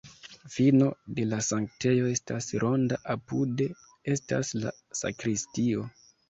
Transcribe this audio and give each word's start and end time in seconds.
Fino 0.51 0.85
de 1.17 1.25
la 1.33 1.41
sanktejo 1.47 2.07
estas 2.13 2.47
ronda, 2.63 2.99
apude 3.15 3.69
estas 4.15 4.51
la 4.65 4.73
sakristio. 5.03 5.87